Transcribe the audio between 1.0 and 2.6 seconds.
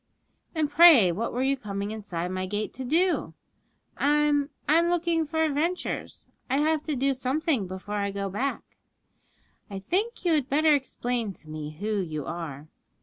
what were you coming inside my